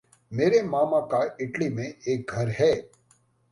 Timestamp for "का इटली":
0.99-1.69